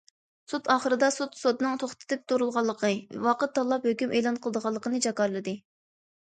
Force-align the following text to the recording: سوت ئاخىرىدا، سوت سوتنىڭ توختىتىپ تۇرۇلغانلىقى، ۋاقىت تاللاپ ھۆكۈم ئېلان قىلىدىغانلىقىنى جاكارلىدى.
سوت 0.51 0.67
ئاخىرىدا، 0.75 1.09
سوت 1.15 1.35
سوتنىڭ 1.41 1.75
توختىتىپ 1.83 2.23
تۇرۇلغانلىقى، 2.33 2.89
ۋاقىت 3.27 3.53
تاللاپ 3.59 3.87
ھۆكۈم 3.91 4.17
ئېلان 4.21 4.41
قىلىدىغانلىقىنى 4.47 5.05
جاكارلىدى. 5.09 5.55